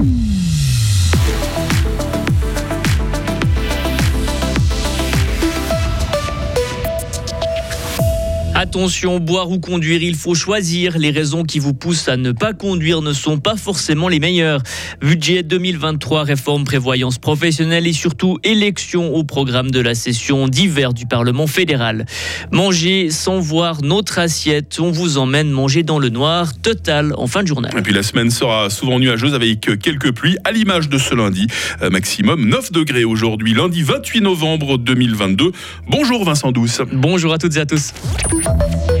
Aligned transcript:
Mm-hmm. 0.00 0.27
Attention, 8.68 9.18
boire 9.18 9.50
ou 9.50 9.60
conduire, 9.60 10.02
il 10.02 10.14
faut 10.14 10.34
choisir. 10.34 10.98
Les 10.98 11.10
raisons 11.10 11.42
qui 11.42 11.58
vous 11.58 11.72
poussent 11.72 12.06
à 12.06 12.18
ne 12.18 12.32
pas 12.32 12.52
conduire 12.52 13.00
ne 13.00 13.14
sont 13.14 13.38
pas 13.38 13.56
forcément 13.56 14.08
les 14.08 14.20
meilleures. 14.20 14.62
Budget 15.00 15.42
2023, 15.42 16.24
réforme 16.24 16.64
prévoyance 16.64 17.16
professionnelle 17.16 17.86
et 17.86 17.94
surtout 17.94 18.38
élection 18.44 19.14
au 19.14 19.24
programme 19.24 19.70
de 19.70 19.80
la 19.80 19.94
session 19.94 20.48
d'hiver 20.48 20.92
du 20.92 21.06
Parlement 21.06 21.46
fédéral. 21.46 22.04
Manger 22.52 23.08
sans 23.08 23.40
voir 23.40 23.80
notre 23.80 24.18
assiette, 24.18 24.76
on 24.80 24.90
vous 24.90 25.16
emmène 25.16 25.50
manger 25.50 25.82
dans 25.82 25.98
le 25.98 26.10
noir 26.10 26.52
total 26.60 27.14
en 27.16 27.26
fin 27.26 27.42
de 27.42 27.48
journée. 27.48 27.70
Et 27.74 27.80
puis 27.80 27.94
la 27.94 28.02
semaine 28.02 28.30
sera 28.30 28.68
souvent 28.68 28.98
nuageuse 28.98 29.32
avec 29.32 29.60
quelques 29.80 30.12
pluies 30.12 30.36
à 30.44 30.52
l'image 30.52 30.90
de 30.90 30.98
ce 30.98 31.14
lundi. 31.14 31.46
Euh, 31.80 31.88
maximum 31.88 32.46
9 32.46 32.70
degrés 32.70 33.04
aujourd'hui, 33.04 33.54
lundi 33.54 33.82
28 33.82 34.20
novembre 34.20 34.76
2022. 34.76 35.52
Bonjour 35.88 36.22
Vincent 36.22 36.52
Douce. 36.52 36.82
Bonjour 36.92 37.32
à 37.32 37.38
toutes 37.38 37.56
et 37.56 37.60
à 37.60 37.64
tous. 37.64 37.94
Thank 38.58 38.90
you. 38.90 38.97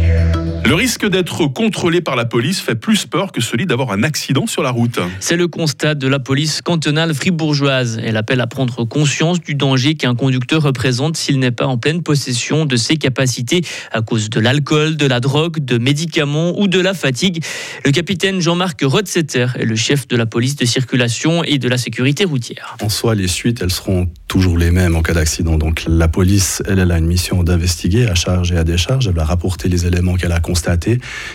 Le 0.68 0.74
risque 0.74 1.08
d'être 1.08 1.46
contrôlé 1.46 2.02
par 2.02 2.14
la 2.14 2.26
police 2.26 2.60
fait 2.60 2.74
plus 2.74 3.06
peur 3.06 3.32
que 3.32 3.40
celui 3.40 3.64
d'avoir 3.64 3.90
un 3.90 4.02
accident 4.02 4.46
sur 4.46 4.62
la 4.62 4.70
route. 4.70 5.00
C'est 5.18 5.38
le 5.38 5.48
constat 5.48 5.94
de 5.94 6.06
la 6.06 6.18
police 6.18 6.60
cantonale 6.60 7.14
fribourgeoise. 7.14 7.98
Elle 8.04 8.18
appelle 8.18 8.42
à 8.42 8.46
prendre 8.46 8.84
conscience 8.84 9.40
du 9.40 9.54
danger 9.54 9.94
qu'un 9.94 10.14
conducteur 10.14 10.60
représente 10.60 11.16
s'il 11.16 11.38
n'est 11.38 11.52
pas 11.52 11.64
en 11.64 11.78
pleine 11.78 12.02
possession 12.02 12.66
de 12.66 12.76
ses 12.76 12.98
capacités 12.98 13.62
à 13.92 14.02
cause 14.02 14.28
de 14.28 14.40
l'alcool, 14.40 14.98
de 14.98 15.06
la 15.06 15.20
drogue, 15.20 15.64
de 15.64 15.78
médicaments 15.78 16.52
ou 16.60 16.68
de 16.68 16.80
la 16.80 16.92
fatigue. 16.92 17.42
Le 17.86 17.90
capitaine 17.90 18.42
Jean-Marc 18.42 18.82
Rodsetter 18.82 19.46
est 19.54 19.64
le 19.64 19.74
chef 19.74 20.06
de 20.06 20.16
la 20.16 20.26
police 20.26 20.56
de 20.56 20.66
circulation 20.66 21.44
et 21.44 21.56
de 21.56 21.68
la 21.70 21.78
sécurité 21.78 22.26
routière. 22.26 22.76
En 22.82 22.90
soi, 22.90 23.14
les 23.14 23.28
suites, 23.28 23.62
elles 23.62 23.72
seront 23.72 24.10
toujours 24.26 24.58
les 24.58 24.70
mêmes 24.70 24.96
en 24.96 25.00
cas 25.00 25.14
d'accident. 25.14 25.56
Donc 25.56 25.84
la 25.88 26.08
police, 26.08 26.62
elle, 26.68 26.78
elle 26.78 26.92
a 26.92 26.98
une 26.98 27.06
mission 27.06 27.42
d'investiguer 27.42 28.06
à 28.06 28.14
charge 28.14 28.52
et 28.52 28.58
à 28.58 28.64
décharge. 28.64 29.06
Elle 29.06 29.14
va 29.14 29.24
rapporter 29.24 29.70
les 29.70 29.86
éléments 29.86 30.16
qu'elle 30.16 30.32
a 30.32 30.40
constatés 30.40 30.57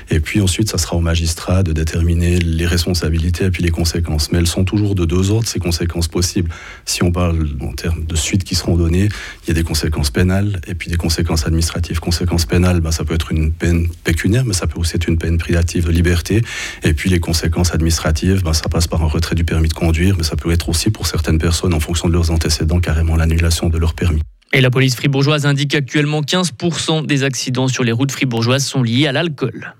et 0.10 0.20
puis 0.20 0.42
ensuite, 0.42 0.70
ça 0.70 0.78
sera 0.78 0.96
au 0.96 1.02
magistrat 1.02 1.64
de 1.64 1.72
déterminer 1.72 2.38
les 2.40 2.66
responsabilités 2.66 3.46
et 3.46 3.52
puis 3.52 3.64
les 3.64 3.72
conséquences. 3.72 4.32
Mais 4.32 4.40
elles 4.40 4.48
sont 4.48 4.64
toujours 4.64 4.96
de 4.96 5.06
deux 5.06 5.32
ordres, 5.32 5.48
ces 5.48 5.60
conséquences 5.60 6.08
possibles. 6.08 6.52
Si 6.86 7.04
on 7.04 7.12
parle 7.12 7.48
en 7.62 7.74
termes 7.74 8.06
de 8.06 8.16
suites 8.16 8.44
qui 8.44 8.56
seront 8.56 8.76
données, 8.76 9.10
il 9.44 9.48
y 9.48 9.52
a 9.52 9.54
des 9.54 9.64
conséquences 9.64 10.10
pénales 10.10 10.60
et 10.68 10.76
puis 10.76 10.90
des 10.90 10.98
conséquences 10.98 11.46
administratives. 11.46 12.00
Conséquences 12.00 12.46
pénales, 12.46 12.82
ben, 12.82 12.92
ça 12.92 13.04
peut 13.04 13.14
être 13.14 13.32
une 13.32 13.52
peine 13.52 13.88
pécuniaire, 14.04 14.46
mais 14.46 14.54
ça 14.54 14.68
peut 14.68 14.80
aussi 14.80 14.96
être 14.96 15.08
une 15.08 15.18
peine 15.18 15.38
privative 15.38 15.86
de 15.86 15.92
liberté. 15.92 16.42
Et 16.84 16.94
puis 16.94 17.10
les 17.10 17.20
conséquences 17.20 17.74
administratives, 17.74 18.44
ben, 18.44 18.54
ça 18.54 18.70
passe 18.70 18.88
par 18.88 19.02
un 19.02 19.08
retrait 19.08 19.36
du 19.36 19.44
permis 19.44 19.70
de 19.70 19.74
conduire, 19.74 20.16
mais 20.18 20.24
ça 20.24 20.36
peut 20.36 20.52
être 20.52 20.70
aussi 20.70 20.90
pour 20.90 21.08
certaines 21.08 21.38
personnes, 21.38 21.74
en 21.74 21.80
fonction 21.80 22.08
de 22.08 22.14
leurs 22.14 22.32
antécédents, 22.32 22.80
carrément 22.80 23.16
l'annulation 23.16 23.70
de 23.70 23.78
leur 23.78 23.94
permis. 23.94 24.22
Et 24.56 24.62
la 24.62 24.70
police 24.70 24.96
fribourgeoise 24.96 25.48
indique 25.48 25.74
actuellement 25.74 26.22
15% 26.22 27.08
des 27.08 27.24
accidents 27.24 27.68
sur 27.68 27.84
les 27.84 27.92
routes 27.92 28.12
fribourgeoises 28.12 28.64
sont 28.64 28.84
liés 28.84 29.08
à 29.08 29.12
l'alcool. 29.12 29.74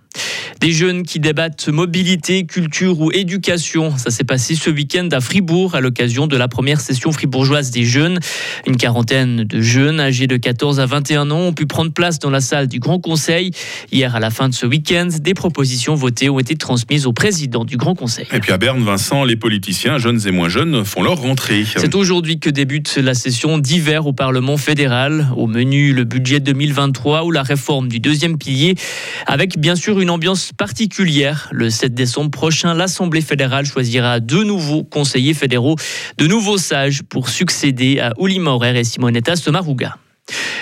Des 0.64 0.72
jeunes 0.72 1.04
qui 1.04 1.20
débattent 1.20 1.68
mobilité, 1.68 2.46
culture 2.46 3.02
ou 3.02 3.12
éducation. 3.12 3.98
Ça 3.98 4.12
s'est 4.12 4.24
passé 4.24 4.56
ce 4.56 4.70
week-end 4.70 5.10
à 5.12 5.20
Fribourg 5.20 5.76
à 5.76 5.82
l'occasion 5.82 6.26
de 6.26 6.38
la 6.38 6.48
première 6.48 6.80
session 6.80 7.12
fribourgeoise 7.12 7.70
des 7.70 7.84
jeunes. 7.84 8.18
Une 8.66 8.78
quarantaine 8.78 9.44
de 9.44 9.60
jeunes 9.60 10.00
âgés 10.00 10.26
de 10.26 10.38
14 10.38 10.80
à 10.80 10.86
21 10.86 11.32
ans 11.32 11.40
ont 11.42 11.52
pu 11.52 11.66
prendre 11.66 11.92
place 11.92 12.18
dans 12.18 12.30
la 12.30 12.40
salle 12.40 12.70
du 12.70 12.80
Grand 12.80 12.98
Conseil. 13.00 13.52
Hier, 13.92 14.16
à 14.16 14.22
la 14.22 14.30
fin 14.30 14.48
de 14.48 14.54
ce 14.54 14.66
week-end, 14.66 15.10
des 15.20 15.34
propositions 15.34 15.96
votées 15.96 16.30
ont 16.30 16.40
été 16.40 16.56
transmises 16.56 17.08
au 17.08 17.12
président 17.12 17.66
du 17.66 17.76
Grand 17.76 17.94
Conseil. 17.94 18.28
Et 18.32 18.40
puis 18.40 18.54
à 18.54 18.58
Berne, 18.58 18.82
Vincent, 18.84 19.26
les 19.26 19.36
politiciens, 19.36 19.98
jeunes 19.98 20.26
et 20.26 20.32
moins 20.32 20.48
jeunes, 20.48 20.86
font 20.86 21.04
leur 21.04 21.18
rentrée. 21.18 21.66
C'est 21.76 21.94
aujourd'hui 21.94 22.40
que 22.40 22.50
débute 22.50 22.96
la 22.96 23.16
session 23.16 23.58
d'hiver 23.58 24.08
au 24.08 24.14
Parlement 24.14 24.56
fédéral. 24.56 25.28
Au 25.36 25.48
menu, 25.48 25.92
le 25.92 26.06
budget 26.06 26.40
2023 26.40 27.26
ou 27.26 27.32
la 27.32 27.44
réforme 27.44 27.90
du 27.90 28.00
deuxième 28.00 28.38
pilier, 28.38 28.76
avec 29.28 29.60
bien 29.60 29.76
sûr 29.76 30.00
une 30.00 30.10
ambiance 30.10 30.53
particulière. 30.58 31.50
Le 31.52 31.70
7 31.70 31.94
décembre 31.94 32.32
prochain, 32.32 32.74
l'Assemblée 32.74 33.22
fédérale 33.22 33.66
choisira 33.66 34.20
deux 34.20 34.44
nouveaux 34.44 34.84
conseillers 34.84 35.34
fédéraux, 35.34 35.76
de 36.18 36.28
nouveaux 36.28 36.58
sages 36.58 37.04
pour 37.04 37.30
succéder 37.30 38.00
à 38.00 38.14
Uli 38.20 38.40
Maurer 38.40 38.80
et 38.80 38.84
Simonetta 38.84 39.36
Sommaruga. 39.36 39.98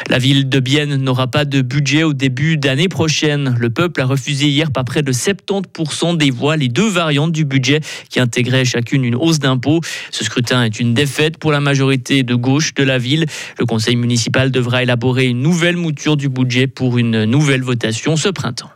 La 0.10 0.18
ville 0.18 0.50
de 0.50 0.60
Bienne 0.60 0.96
n'aura 0.96 1.28
pas 1.28 1.46
de 1.46 1.62
budget 1.62 2.04
au 2.04 2.14
début 2.14 2.58
d'année 2.58 2.88
prochaine. 2.88 3.56
Le 3.60 3.70
peuple 3.70 4.02
a 4.02 4.06
refusé 4.06 4.48
hier 4.48 4.72
par 4.72 4.84
près 4.84 5.04
de 5.04 5.12
70% 5.12 6.18
des 6.18 6.32
voix 6.32 6.58
les 6.58 6.68
deux 6.68 6.90
variantes 6.90 7.32
du 7.32 7.46
budget 7.46 7.80
qui 8.10 8.20
intégraient 8.20 8.66
chacune 8.66 9.06
une 9.06 9.16
hausse 9.16 9.40
d'impôts. 9.40 9.80
Ce 10.10 10.24
scrutin 10.24 10.64
est 10.64 10.80
une 10.80 10.94
défaite 10.94 11.38
pour 11.38 11.52
la 11.52 11.60
majorité 11.60 12.24
de 12.24 12.36
gauche 12.36 12.74
de 12.74 12.84
la 12.84 12.98
ville. 12.98 13.26
Le 13.60 13.66
conseil 13.66 13.96
municipal 13.96 14.52
devra 14.52 14.84
élaborer 14.84 15.28
une 15.28 15.42
nouvelle 15.42 15.78
mouture 15.78 16.18
du 16.18 16.28
budget 16.28 16.68
pour 16.68 16.98
une 16.98 17.26
nouvelle 17.26 17.62
votation 17.62 18.18
ce 18.18 18.30
printemps. 18.30 18.72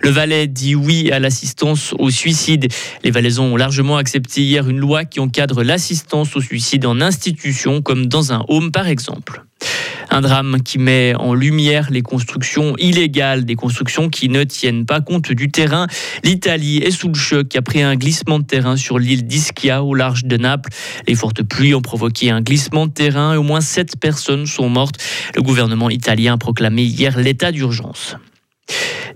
Le 0.00 0.10
Valais 0.10 0.46
dit 0.46 0.74
oui 0.74 1.10
à 1.10 1.18
l'assistance 1.18 1.94
au 1.98 2.10
suicide. 2.10 2.68
Les 3.02 3.10
Valaisans 3.10 3.46
ont 3.46 3.56
largement 3.56 3.96
accepté 3.96 4.42
hier 4.42 4.68
une 4.68 4.78
loi 4.78 5.04
qui 5.04 5.20
encadre 5.20 5.62
l'assistance 5.62 6.36
au 6.36 6.40
suicide 6.40 6.86
en 6.86 7.00
institution, 7.00 7.82
comme 7.82 8.06
dans 8.06 8.32
un 8.32 8.44
home 8.48 8.70
par 8.70 8.86
exemple. 8.88 9.42
Un 10.10 10.20
drame 10.20 10.62
qui 10.62 10.78
met 10.78 11.14
en 11.16 11.34
lumière 11.34 11.90
les 11.90 12.02
constructions 12.02 12.76
illégales, 12.76 13.44
des 13.44 13.56
constructions 13.56 14.08
qui 14.08 14.28
ne 14.28 14.44
tiennent 14.44 14.86
pas 14.86 15.00
compte 15.00 15.32
du 15.32 15.50
terrain. 15.50 15.88
L'Italie 16.22 16.78
est 16.78 16.90
sous 16.90 17.08
le 17.08 17.14
choc 17.14 17.56
après 17.56 17.82
un 17.82 17.96
glissement 17.96 18.38
de 18.38 18.44
terrain 18.44 18.76
sur 18.76 18.98
l'île 18.98 19.26
d'Ischia 19.26 19.82
au 19.82 19.94
large 19.94 20.24
de 20.24 20.36
Naples. 20.36 20.70
Les 21.08 21.14
fortes 21.14 21.42
pluies 21.42 21.74
ont 21.74 21.82
provoqué 21.82 22.30
un 22.30 22.40
glissement 22.40 22.86
de 22.86 22.92
terrain 22.92 23.34
et 23.34 23.36
au 23.36 23.42
moins 23.42 23.60
sept 23.60 23.98
personnes 23.98 24.46
sont 24.46 24.68
mortes. 24.68 25.02
Le 25.34 25.42
gouvernement 25.42 25.90
italien 25.90 26.34
a 26.34 26.38
proclamé 26.38 26.82
hier 26.82 27.18
l'état 27.18 27.50
d'urgence. 27.50 28.16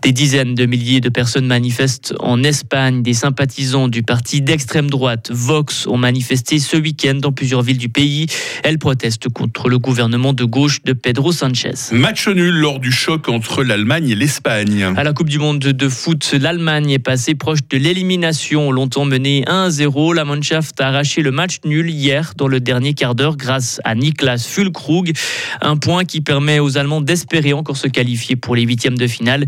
Des 0.03 0.13
dizaines 0.13 0.55
de 0.55 0.65
milliers 0.65 1.01
de 1.01 1.11
personnes 1.11 1.47
manifestent 1.47 2.15
en 2.21 2.43
Espagne. 2.43 3.03
Des 3.03 3.13
sympathisants 3.13 3.89
du 3.89 4.03
parti 4.03 4.41
d'extrême 4.41 4.89
droite 4.89 5.31
Vox 5.31 5.87
ont 5.87 5.99
manifesté 5.99 6.59
ce 6.59 6.79
week-end 6.79 7.17
dans 7.17 7.33
plusieurs 7.33 7.61
villes 7.61 7.77
du 7.77 7.91
pays. 7.91 8.27
Elles 8.63 8.79
protestent 8.79 9.29
contre 9.29 9.69
le 9.69 9.79
gouvernement 9.79 10.33
de 10.33 10.45
gauche 10.45 10.83
de 10.85 10.95
Pedro 10.95 11.33
Sanchez. 11.33 11.75
Match 11.93 12.29
nul 12.29 12.55
lors 12.55 12.81
du 12.81 12.91
choc 12.91 13.29
entre 13.29 13.63
l'Allemagne 13.63 14.09
et 14.09 14.15
l'Espagne. 14.15 14.95
À 14.97 15.05
la 15.05 15.13
Coupe 15.13 15.29
du 15.29 15.39
Monde 15.39 15.59
de 15.59 15.89
foot, 15.89 16.35
l'Allemagne 16.41 16.91
est 16.91 16.99
passée 16.99 17.35
proche 17.35 17.61
de 17.69 17.77
l'élimination. 17.77 18.73
Longtemps 18.73 19.05
menée 19.05 19.45
1-0, 19.47 20.15
la 20.15 20.25
Mannschaft 20.25 20.81
a 20.81 20.89
arraché 20.89 21.21
le 21.21 21.31
match 21.31 21.59
nul 21.67 21.91
hier 21.91 22.33
dans 22.37 22.49
le 22.49 22.61
dernier 22.61 22.95
quart 22.95 23.15
d'heure 23.15 23.37
grâce 23.37 23.83
à 23.85 23.95
Niklas 23.95 24.47
Füllkrug. 24.49 25.13
Un 25.61 25.77
point 25.77 26.05
qui 26.07 26.23
permet 26.23 26.59
aux 26.59 26.79
Allemands 26.79 27.03
d'espérer 27.03 27.53
encore 27.53 27.77
se 27.77 27.89
qualifier 27.89 28.37
pour 28.37 28.57
les 28.57 28.63
huitièmes 28.63 28.97
de 28.97 29.07
finale. 29.07 29.40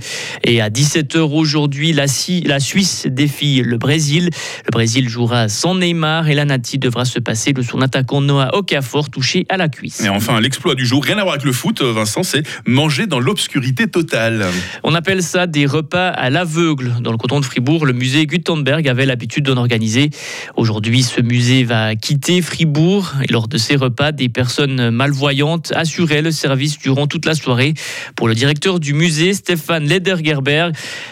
Et 0.44 0.60
à 0.60 0.70
17h 0.70 1.18
aujourd'hui, 1.18 1.92
la, 1.92 2.06
la 2.44 2.60
Suisse 2.60 3.06
défie 3.10 3.62
le 3.62 3.78
Brésil. 3.78 4.30
Le 4.66 4.70
Brésil 4.70 5.08
jouera 5.08 5.48
sans 5.48 5.74
Neymar 5.74 6.28
et 6.28 6.34
la 6.34 6.44
Nati 6.44 6.78
devra 6.78 7.04
se 7.04 7.18
passer 7.18 7.52
de 7.52 7.62
son 7.62 7.80
attaquant 7.80 8.20
Noah 8.20 8.54
Okafor 8.54 9.10
touché 9.10 9.46
à 9.48 9.56
la 9.56 9.68
cuisse. 9.68 10.00
Et 10.00 10.08
enfin, 10.08 10.40
l'exploit 10.40 10.74
du 10.74 10.86
jour, 10.86 11.04
rien 11.04 11.18
à 11.18 11.22
voir 11.22 11.34
avec 11.34 11.44
le 11.44 11.52
foot, 11.52 11.82
Vincent, 11.82 12.22
c'est 12.22 12.42
manger 12.66 13.06
dans 13.06 13.20
l'obscurité 13.20 13.86
totale. 13.86 14.46
On 14.82 14.94
appelle 14.94 15.22
ça 15.22 15.46
des 15.46 15.66
repas 15.66 16.08
à 16.08 16.30
l'aveugle. 16.30 16.94
Dans 17.00 17.12
le 17.12 17.18
canton 17.18 17.40
de 17.40 17.44
Fribourg, 17.44 17.86
le 17.86 17.92
musée 17.92 18.26
Gutenberg 18.26 18.86
avait 18.88 19.06
l'habitude 19.06 19.44
d'en 19.44 19.56
organiser. 19.56 20.10
Aujourd'hui, 20.56 21.02
ce 21.02 21.20
musée 21.20 21.64
va 21.64 21.94
quitter 21.96 22.42
Fribourg 22.42 23.12
et 23.28 23.32
lors 23.32 23.48
de 23.48 23.58
ces 23.58 23.76
repas, 23.76 24.12
des 24.12 24.28
personnes 24.28 24.90
malvoyantes 24.90 25.72
assuraient 25.74 26.22
le 26.22 26.30
service 26.30 26.78
durant 26.78 27.06
toute 27.06 27.26
la 27.26 27.34
soirée. 27.34 27.74
Pour 28.16 28.28
le 28.28 28.34
directeur 28.34 28.80
du 28.80 28.94
musée, 28.94 29.34
Stéphane 29.34 29.81
Lederger, 29.88 30.36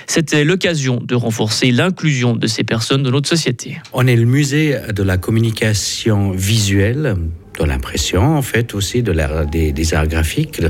c'était 0.07 0.45
l'occasion 0.45 1.01
de 1.03 1.15
renforcer 1.15 1.71
l'inclusion 1.71 2.35
de 2.37 2.47
ces 2.47 2.65
personnes 2.65 3.03
dans 3.03 3.11
notre 3.11 3.29
société. 3.29 3.79
On 3.93 4.07
est 4.07 4.17
le 4.17 4.25
musée 4.25 4.77
de 4.95 5.03
la 5.03 5.17
communication 5.17 6.31
visuelle 6.31 7.17
de 7.59 7.65
l'impression, 7.65 8.37
en 8.37 8.43
fait, 8.43 8.75
aussi 8.75 9.03
de 9.03 9.15
des, 9.51 9.95
arts 9.95 10.07
graphiques. 10.07 10.63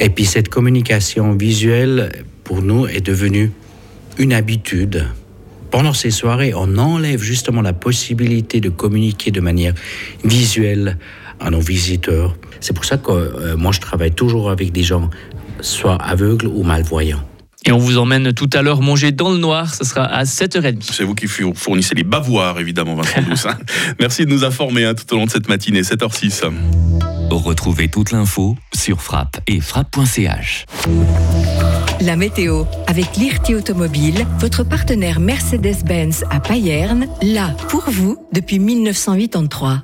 Et 0.00 0.10
puis 0.10 0.24
cette 0.24 0.48
communication 0.48 1.32
visuelle, 1.32 2.12
pour 2.44 2.62
nous, 2.62 2.86
est 2.86 3.00
devenue 3.00 3.52
une 4.18 4.32
habitude. 4.32 5.06
Pendant 5.70 5.94
ces 5.94 6.10
soirées, 6.10 6.52
on 6.54 6.76
enlève 6.78 7.22
justement 7.22 7.62
la 7.62 7.72
possibilité 7.72 8.60
de 8.60 8.68
communiquer 8.68 9.30
de 9.30 9.40
manière 9.40 9.72
visuelle 10.24 10.98
à 11.38 11.50
nos 11.50 11.60
visiteurs. 11.60 12.36
C'est 12.60 12.74
pour 12.74 12.84
ça 12.84 12.98
que 12.98 13.10
euh, 13.10 13.56
moi, 13.56 13.72
je 13.72 13.80
travaille 13.80 14.12
toujours 14.12 14.50
avec 14.50 14.72
des 14.72 14.82
gens, 14.82 15.08
soit 15.62 15.96
aveugles 15.96 16.46
ou 16.46 16.62
malvoyants. 16.62 17.24
Et 17.66 17.72
on 17.72 17.78
vous 17.78 17.98
emmène 17.98 18.32
tout 18.32 18.48
à 18.54 18.62
l'heure 18.62 18.80
manger 18.80 19.12
dans 19.12 19.30
le 19.30 19.36
noir, 19.36 19.74
ce 19.74 19.84
sera 19.84 20.04
à 20.04 20.24
7h30. 20.24 20.82
C'est 20.82 21.04
vous 21.04 21.14
qui 21.14 21.26
fournissez 21.26 21.94
les 21.94 22.04
bavoirs, 22.04 22.58
évidemment, 22.58 22.94
Vincent 22.94 23.22
Douce. 23.28 23.46
Merci 23.98 24.24
de 24.24 24.30
nous 24.30 24.44
informer 24.44 24.86
hein, 24.86 24.94
tout 24.94 25.12
au 25.14 25.18
long 25.18 25.26
de 25.26 25.30
cette 25.30 25.48
matinée, 25.48 25.82
7h06. 25.82 26.50
Retrouvez 27.30 27.88
toute 27.88 28.12
l'info 28.12 28.56
sur 28.74 29.02
frappe 29.02 29.40
et 29.46 29.60
frappe.ch. 29.60 30.64
La 32.00 32.16
météo 32.16 32.64
avec 32.86 33.16
l'IRT 33.16 33.54
Automobile, 33.56 34.26
votre 34.38 34.64
partenaire 34.64 35.20
Mercedes-Benz 35.20 36.24
à 36.30 36.40
Payerne, 36.40 37.06
là 37.22 37.54
pour 37.68 37.84
vous 37.88 38.16
depuis 38.32 38.58
1983. 38.58 39.82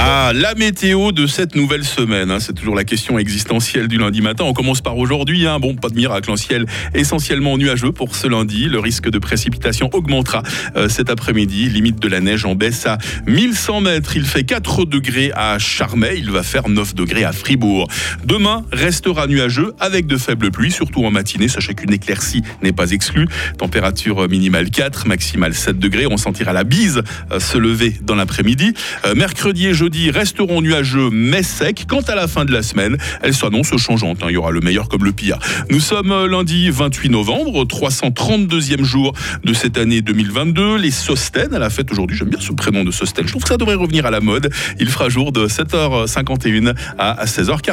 Ah, 0.00 0.30
la 0.32 0.54
météo 0.54 1.10
de 1.10 1.26
cette 1.26 1.56
nouvelle 1.56 1.84
semaine, 1.84 2.30
hein, 2.30 2.38
c'est 2.38 2.52
toujours 2.52 2.76
la 2.76 2.84
question 2.84 3.18
existentielle 3.18 3.88
du 3.88 3.98
lundi 3.98 4.20
matin. 4.20 4.44
On 4.44 4.52
commence 4.52 4.80
par 4.80 4.96
aujourd'hui. 4.96 5.44
Hein. 5.44 5.58
Bon, 5.58 5.74
pas 5.74 5.88
de 5.88 5.96
miracle, 5.96 6.30
un 6.30 6.36
ciel 6.36 6.66
essentiellement 6.94 7.58
nuageux 7.58 7.90
pour 7.90 8.14
ce 8.14 8.28
lundi. 8.28 8.66
Le 8.66 8.78
risque 8.78 9.10
de 9.10 9.18
précipitation 9.18 9.90
augmentera 9.92 10.44
euh, 10.76 10.88
cet 10.88 11.10
après-midi. 11.10 11.68
Limite 11.68 11.98
de 11.98 12.06
la 12.06 12.20
neige 12.20 12.44
en 12.44 12.54
baisse 12.54 12.86
à 12.86 12.98
1100 13.26 13.80
mètres. 13.80 14.16
Il 14.16 14.24
fait 14.24 14.44
4 14.44 14.84
degrés 14.84 15.32
à 15.34 15.58
Charmey. 15.58 16.14
Il 16.18 16.30
va 16.30 16.44
faire 16.44 16.68
9 16.68 16.94
degrés 16.94 17.24
à 17.24 17.32
Fribourg. 17.32 17.88
Demain 18.24 18.64
restera 18.70 19.26
nuageux 19.26 19.74
avec 19.80 20.06
de 20.06 20.16
faibles 20.16 20.52
pluies, 20.52 20.70
surtout 20.70 21.04
en 21.06 21.10
matinée. 21.10 21.48
Sachez 21.48 21.74
qu'une 21.74 21.92
éclaircie 21.92 22.42
n'est 22.62 22.70
pas 22.70 22.92
exclue. 22.92 23.26
Température 23.58 24.28
minimale 24.28 24.70
4, 24.70 25.08
maximale 25.08 25.54
7 25.54 25.76
degrés. 25.76 26.06
On 26.08 26.18
sentira 26.18 26.52
la 26.52 26.62
bise 26.62 27.02
euh, 27.32 27.40
se 27.40 27.58
lever 27.58 27.96
dans 28.00 28.14
l'après-midi. 28.14 28.74
Euh, 29.04 29.16
mercredi 29.16 29.66
et 29.66 29.74
jeudi, 29.74 29.87
resteront 30.14 30.62
nuageux 30.62 31.10
mais 31.10 31.42
secs. 31.42 31.84
Quant 31.86 32.00
à 32.00 32.14
la 32.14 32.28
fin 32.28 32.44
de 32.44 32.52
la 32.52 32.62
semaine, 32.62 32.96
elle 33.22 33.34
s'annonce 33.34 33.76
changeante. 33.76 34.22
Hein. 34.22 34.26
Il 34.28 34.34
y 34.34 34.36
aura 34.36 34.50
le 34.50 34.60
meilleur 34.60 34.88
comme 34.88 35.04
le 35.04 35.12
pire. 35.12 35.38
Nous 35.70 35.80
sommes 35.80 36.12
euh, 36.12 36.28
lundi 36.28 36.70
28 36.70 37.10
novembre, 37.10 37.64
332e 37.64 38.84
jour 38.84 39.12
de 39.44 39.52
cette 39.52 39.78
année 39.78 40.00
2022. 40.00 40.76
Les 40.76 40.90
Sosten 40.90 41.54
à 41.54 41.58
la 41.58 41.70
fête 41.70 41.90
aujourd'hui. 41.90 42.16
J'aime 42.16 42.30
bien 42.30 42.40
ce 42.40 42.52
prénom 42.52 42.84
de 42.84 42.90
Sosten. 42.90 43.26
Je 43.26 43.30
trouve 43.32 43.42
que 43.42 43.48
ça 43.48 43.56
devrait 43.56 43.74
revenir 43.74 44.06
à 44.06 44.10
la 44.10 44.20
mode. 44.20 44.50
Il 44.78 44.88
fera 44.88 45.08
jour 45.08 45.32
de 45.32 45.46
7h51 45.46 46.74
à 46.98 47.24
16h40. 47.24 47.58